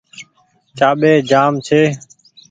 چآٻي 0.77 1.11
جآم 1.29 1.53
ڇي۔ 1.65 1.81